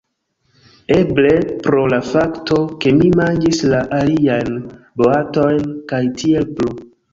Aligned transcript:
Eble 0.93 1.33
pro 1.67 1.81
la 1.95 1.99
fakto, 2.13 2.57
ke 2.85 2.95
mi 3.03 3.11
manĝis 3.21 3.61
la 3.75 3.83
aliajn 3.99 4.59
boatojn 5.05 5.71
kaj 5.95 6.03
tiel 6.25 6.53
plu. 6.59 6.77